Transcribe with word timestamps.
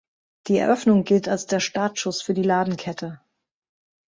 Die 0.47 0.57
Eröffnung 0.57 1.03
gilt 1.03 1.27
als 1.29 1.45
der 1.45 1.59
Startschuss 1.59 2.23
für 2.23 2.33
die 2.33 2.41
Ladenkette. 2.41 3.21